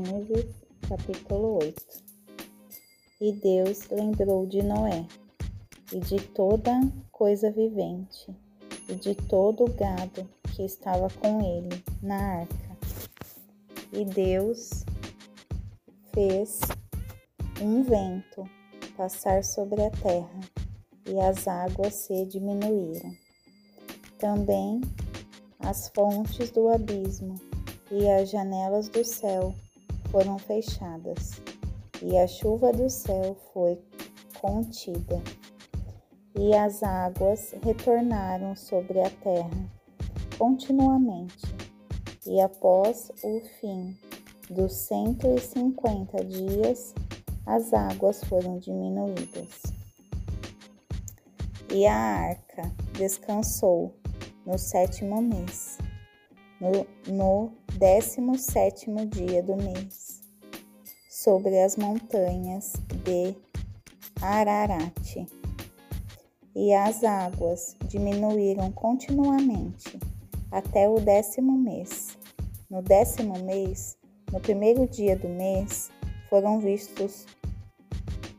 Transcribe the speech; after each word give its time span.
Gênesis, 0.00 0.46
capítulo 0.88 1.58
8 1.62 1.74
E 3.20 3.32
Deus 3.32 3.86
lembrou 3.90 4.46
de 4.46 4.62
Noé, 4.62 5.06
e 5.92 6.00
de 6.00 6.16
toda 6.28 6.72
coisa 7.12 7.50
vivente, 7.50 8.34
e 8.88 8.94
de 8.94 9.14
todo 9.14 9.64
o 9.64 9.72
gado 9.72 10.26
que 10.54 10.62
estava 10.62 11.08
com 11.20 11.42
ele 11.42 11.84
na 12.02 12.40
arca. 12.40 12.78
E 13.92 14.04
Deus 14.04 14.84
fez 16.14 16.60
um 17.60 17.82
vento 17.82 18.48
passar 18.96 19.44
sobre 19.44 19.82
a 19.82 19.90
terra, 19.90 20.40
e 21.06 21.20
as 21.20 21.46
águas 21.46 21.94
se 21.94 22.24
diminuíram. 22.24 23.12
Também 24.18 24.80
as 25.58 25.88
fontes 25.88 26.50
do 26.50 26.70
abismo 26.70 27.34
e 27.90 28.08
as 28.08 28.30
janelas 28.30 28.88
do 28.88 29.04
céu 29.04 29.54
foram 30.10 30.38
fechadas, 30.38 31.40
e 32.02 32.16
a 32.18 32.26
chuva 32.26 32.72
do 32.72 32.88
céu 32.88 33.36
foi 33.52 33.78
contida, 34.40 35.22
e 36.38 36.54
as 36.54 36.82
águas 36.82 37.54
retornaram 37.62 38.54
sobre 38.56 39.00
a 39.00 39.10
terra 39.10 39.80
continuamente. 40.40 41.54
E 42.26 42.40
após 42.40 43.12
o 43.22 43.40
fim 43.60 43.94
dos 44.48 44.72
150 44.72 46.24
dias, 46.24 46.94
as 47.44 47.74
águas 47.74 48.24
foram 48.24 48.58
diminuídas. 48.58 49.60
E 51.70 51.86
a 51.86 51.94
arca 51.94 52.72
descansou 52.94 53.94
no 54.46 54.58
sétimo 54.58 55.20
mês, 55.20 55.76
no, 56.58 56.86
no 57.14 57.52
décimo 57.80 58.36
sétimo 58.36 59.06
dia 59.06 59.42
do 59.42 59.56
mês, 59.56 60.20
sobre 61.08 61.58
as 61.62 61.78
montanhas 61.78 62.74
de 63.06 63.34
Ararat. 64.20 65.26
E 66.54 66.74
as 66.74 67.02
águas 67.02 67.74
diminuíram 67.88 68.70
continuamente 68.70 69.98
até 70.52 70.90
o 70.90 71.00
décimo 71.00 71.56
mês. 71.56 72.18
No 72.68 72.82
décimo 72.82 73.38
mês, 73.38 73.96
no 74.30 74.38
primeiro 74.40 74.86
dia 74.86 75.16
do 75.16 75.30
mês, 75.30 75.90
foram 76.28 76.60
vistos 76.60 77.24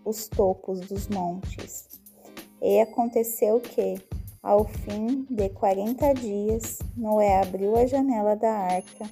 os 0.06 0.28
topos 0.28 0.82
dos 0.82 1.08
montes. 1.08 2.00
E 2.62 2.80
aconteceu 2.80 3.60
que, 3.60 3.96
ao 4.44 4.66
fim 4.66 5.26
de 5.32 5.50
quarenta 5.50 6.14
dias, 6.14 6.78
Noé 6.96 7.42
abriu 7.42 7.76
a 7.76 7.88
janela 7.88 8.36
da 8.36 8.52
arca 8.52 9.10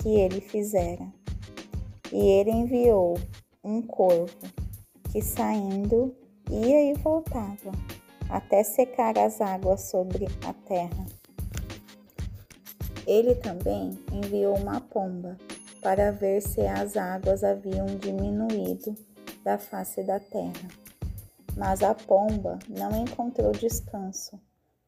que 0.00 0.08
ele 0.08 0.40
fizera. 0.40 1.06
E 2.12 2.16
ele 2.16 2.50
enviou 2.50 3.18
um 3.62 3.82
corvo 3.82 4.36
que, 5.10 5.20
saindo, 5.20 6.14
ia 6.50 6.90
e 6.90 6.94
voltava, 6.94 7.72
até 8.28 8.62
secar 8.62 9.18
as 9.18 9.40
águas 9.40 9.82
sobre 9.82 10.26
a 10.46 10.52
terra. 10.52 11.06
Ele 13.06 13.34
também 13.36 13.98
enviou 14.12 14.56
uma 14.56 14.80
pomba 14.80 15.36
para 15.80 16.10
ver 16.10 16.42
se 16.42 16.60
as 16.62 16.96
águas 16.96 17.44
haviam 17.44 17.86
diminuído 17.86 18.94
da 19.44 19.58
face 19.58 20.02
da 20.02 20.18
terra. 20.18 20.68
Mas 21.56 21.82
a 21.82 21.94
pomba 21.94 22.58
não 22.68 22.90
encontrou 23.00 23.52
descanso 23.52 24.38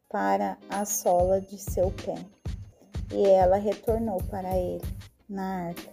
para 0.08 0.58
a 0.68 0.84
sola 0.84 1.40
de 1.40 1.58
seu 1.58 1.90
pé, 1.92 2.16
e 3.12 3.26
ela 3.26 3.56
retornou 3.56 4.18
para 4.24 4.56
ele 4.56 4.84
na 5.28 5.68
arca, 5.68 5.92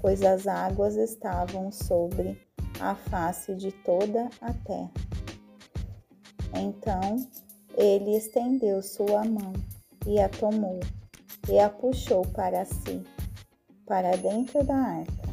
pois 0.00 0.22
as 0.22 0.46
águas 0.46 0.96
estavam 0.96 1.70
sobre 1.70 2.40
a 2.80 2.94
face 2.94 3.54
de 3.54 3.72
toda 3.72 4.28
a 4.40 4.52
terra. 4.52 4.90
Então 6.54 7.16
ele 7.76 8.16
estendeu 8.16 8.82
sua 8.82 9.24
mão 9.24 9.52
e 10.06 10.20
a 10.20 10.28
tomou, 10.28 10.80
e 11.48 11.58
a 11.58 11.68
puxou 11.68 12.22
para 12.28 12.64
si, 12.64 13.02
para 13.86 14.16
dentro 14.16 14.64
da 14.64 14.76
arca. 14.76 15.26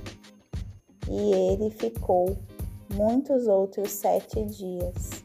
E 1.10 1.34
ele 1.34 1.70
ficou 1.70 2.38
muitos 2.94 3.48
outros 3.48 3.92
sete 3.92 4.46
dias 4.46 5.24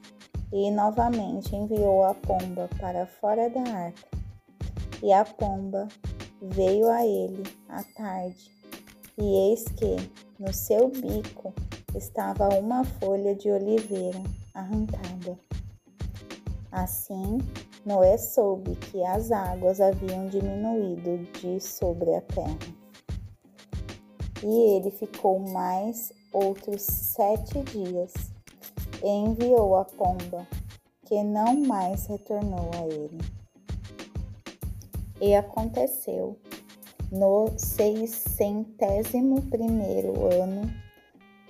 e 0.52 0.70
novamente 0.70 1.54
enviou 1.54 2.04
a 2.04 2.14
pomba 2.14 2.68
para 2.80 3.06
fora 3.06 3.48
da 3.50 3.60
arca. 3.60 4.17
E 5.02 5.12
a 5.12 5.24
pomba 5.24 5.86
veio 6.42 6.88
a 6.88 7.06
ele 7.06 7.42
à 7.68 7.82
tarde, 7.82 8.50
e 9.16 9.50
eis 9.50 9.64
que 9.64 9.96
no 10.38 10.52
seu 10.52 10.88
bico 10.88 11.54
estava 11.94 12.48
uma 12.58 12.84
folha 12.84 13.34
de 13.34 13.50
oliveira 13.50 14.22
arrancada. 14.54 15.38
Assim, 16.70 17.38
Noé 17.86 18.18
soube 18.18 18.76
que 18.76 19.04
as 19.04 19.30
águas 19.32 19.80
haviam 19.80 20.26
diminuído 20.26 21.18
de 21.40 21.60
sobre 21.60 22.14
a 22.14 22.20
terra. 22.20 22.58
E 24.42 24.76
ele 24.76 24.90
ficou 24.90 25.38
mais 25.38 26.12
outros 26.32 26.82
sete 26.82 27.62
dias 27.62 28.12
e 29.02 29.08
enviou 29.08 29.76
a 29.76 29.84
pomba, 29.84 30.46
que 31.06 31.22
não 31.22 31.56
mais 31.56 32.06
retornou 32.06 32.70
a 32.74 32.86
ele. 32.86 33.37
E 35.20 35.34
aconteceu 35.34 36.38
no 37.10 37.52
seiscentésimo 37.56 39.42
primeiro 39.42 40.32
ano, 40.32 40.62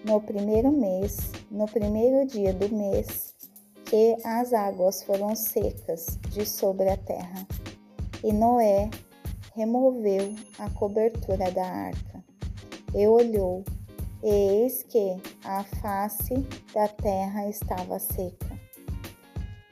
no 0.04 0.20
primeiro 0.20 0.70
mês, 0.70 1.30
no 1.50 1.66
primeiro 1.66 2.26
dia 2.26 2.52
do 2.52 2.74
mês, 2.74 3.34
que 3.84 4.16
as 4.24 4.52
águas 4.52 5.02
foram 5.02 5.34
secas 5.34 6.18
de 6.30 6.46
sobre 6.46 6.88
a 6.88 6.96
terra. 6.96 7.46
E 8.22 8.32
Noé 8.32 8.90
removeu 9.54 10.34
a 10.58 10.70
cobertura 10.70 11.50
da 11.50 11.66
arca 11.66 12.24
e 12.94 13.06
olhou 13.06 13.64
e 14.22 14.28
eis 14.28 14.82
que 14.82 15.16
a 15.44 15.62
face 15.64 16.34
da 16.74 16.88
terra 16.88 17.48
estava 17.48 17.98
seca. 17.98 18.57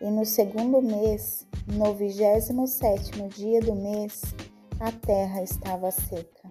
E 0.06 0.09
no 0.09 0.25
segundo 0.25 0.81
mês, 0.81 1.44
no 1.67 1.93
vigésimo 1.93 2.69
sétimo 2.69 3.28
dia 3.28 3.59
do 3.59 3.75
mês, 3.75 4.22
a 4.78 4.93
terra 4.93 5.43
estava 5.43 5.91
seca. 5.91 6.49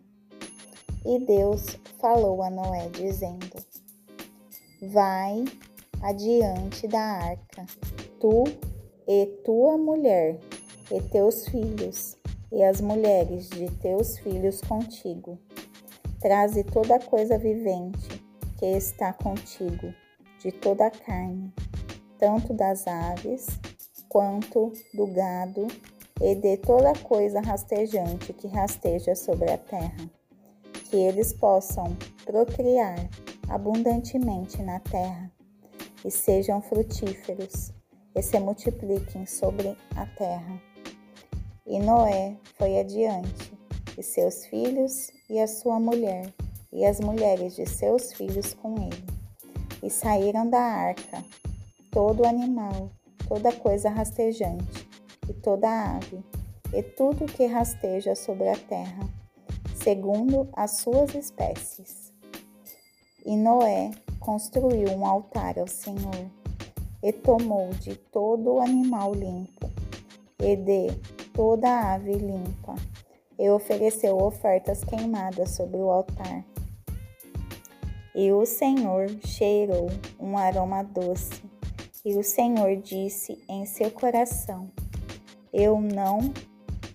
E 1.05 1.19
Deus 1.19 1.63
falou 1.97 2.44
a 2.44 2.49
Noé, 2.49 2.89
dizendo: 2.89 3.55
Vai 4.91 5.45
adiante 6.01 6.85
da 6.85 6.99
arca, 6.99 7.65
tu 8.19 8.44
e 9.07 9.25
tua 9.45 9.77
mulher, 9.77 10.38
e 10.91 11.01
teus 11.03 11.47
filhos, 11.47 12.17
e 12.51 12.61
as 12.61 12.81
mulheres 12.81 13.49
de 13.51 13.71
teus 13.77 14.17
filhos 14.17 14.59
contigo 14.59 15.39
Traze 16.19 16.63
toda 16.63 16.99
coisa 16.99 17.38
vivente 17.38 18.21
que 18.57 18.65
está 18.65 19.13
contigo, 19.13 19.94
de 20.39 20.51
toda 20.51 20.88
a 20.88 20.89
carne, 20.89 21.53
tanto 22.17 22.53
das 22.53 22.87
aves 22.87 23.47
quanto 24.09 24.71
do 24.93 25.07
gado, 25.07 25.67
e 26.21 26.33
de 26.35 26.57
toda 26.57 26.93
coisa 26.99 27.41
rastejante 27.41 28.31
que 28.31 28.47
rasteja 28.47 29.15
sobre 29.15 29.51
a 29.51 29.57
terra, 29.57 30.09
que 30.89 30.95
eles 30.95 31.33
possam 31.33 31.95
procriar 32.23 32.95
abundantemente 33.49 34.61
na 34.63 34.79
terra, 34.79 35.29
e 36.05 36.09
sejam 36.09 36.61
frutíferos, 36.61 37.73
e 38.15 38.21
se 38.21 38.39
multipliquem 38.39 39.25
sobre 39.25 39.75
a 39.95 40.05
terra. 40.05 40.61
E 41.65 41.79
Noé 41.79 42.38
foi 42.57 42.79
adiante 42.79 43.51
e 43.97 44.03
seus 44.03 44.45
filhos, 44.45 45.11
e 45.29 45.39
a 45.39 45.47
sua 45.47 45.79
mulher, 45.79 46.33
e 46.71 46.85
as 46.85 47.00
mulheres 47.00 47.56
de 47.56 47.65
seus 47.65 48.13
filhos 48.13 48.53
com 48.53 48.75
ele. 48.77 49.06
E 49.81 49.89
saíram 49.89 50.50
da 50.50 50.59
arca 50.59 51.23
todo 51.95 52.25
animal, 52.25 52.92
toda 53.25 53.53
coisa 53.53 53.89
rastejante, 53.89 54.86
e 55.30 55.33
toda 55.33 55.95
ave, 55.95 56.21
e 56.74 56.83
tudo 56.83 57.25
que 57.25 57.45
rasteja 57.45 58.15
sobre 58.15 58.50
a 58.50 58.57
terra, 58.57 59.07
segundo 59.81 60.45
as 60.51 60.71
suas 60.71 61.15
espécies. 61.15 62.12
E 63.25 63.38
Noé 63.38 63.92
construiu 64.19 64.89
um 64.89 65.06
altar 65.06 65.57
ao 65.57 65.69
Senhor, 65.69 66.30
e 67.01 67.13
tomou 67.13 67.69
de 67.69 67.95
todo 67.95 68.59
animal 68.59 69.13
limpo, 69.13 69.71
e 70.38 70.53
de 70.57 70.92
toda 71.33 71.94
ave 71.94 72.12
limpa, 72.12 72.75
e 73.39 73.50
ofereceu 73.50 74.18
ofertas 74.18 74.83
queimadas 74.83 75.51
sobre 75.51 75.77
o 75.77 75.89
altar. 75.89 76.44
E 78.13 78.33
o 78.33 78.45
Senhor 78.45 79.07
cheirou 79.25 79.88
um 80.19 80.38
aroma 80.38 80.83
doce, 80.83 81.55
e 82.06 82.16
o 82.16 82.24
Senhor 82.24 82.75
disse 82.78 83.44
em 83.50 83.66
seu 83.66 83.90
coração: 83.90 84.69
Eu 85.52 85.81
não 85.81 86.31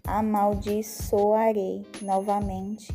amaldiçoarei 0.06 1.84
novamente 2.00 2.94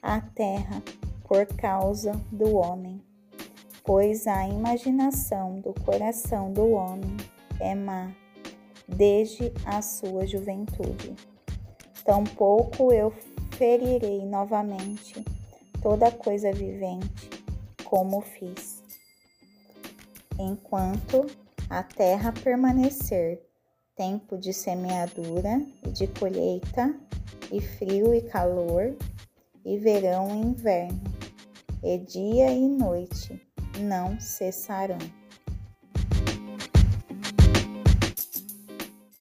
a 0.00 0.20
terra 0.20 0.80
por 1.24 1.44
causa 1.46 2.12
do 2.30 2.54
homem, 2.54 3.02
pois 3.84 4.26
a 4.26 4.48
imaginação 4.48 5.60
do 5.60 5.74
coração 5.84 6.52
do 6.52 6.70
homem 6.70 7.16
é 7.58 7.74
má 7.74 8.10
desde 8.88 9.52
a 9.64 9.82
sua 9.82 10.26
juventude. 10.26 11.14
Tampouco 12.04 12.92
eu 12.92 13.12
ferirei 13.52 14.24
novamente 14.24 15.24
toda 15.82 16.10
coisa 16.10 16.52
vivente, 16.52 17.30
como 17.84 18.20
fiz. 18.20 18.82
Enquanto 20.38 21.26
a 21.70 21.84
terra 21.84 22.32
permanecer, 22.32 23.40
tempo 23.94 24.36
de 24.36 24.52
semeadura 24.52 25.64
e 25.86 25.90
de 25.90 26.08
colheita, 26.08 26.92
e 27.52 27.60
frio 27.60 28.12
e 28.12 28.22
calor, 28.22 28.96
e 29.64 29.78
verão 29.78 30.34
e 30.34 30.48
inverno, 30.48 31.00
e 31.80 31.96
dia 31.98 32.50
e 32.50 32.66
noite 32.66 33.40
não 33.78 34.18
cessarão. 34.18 35.19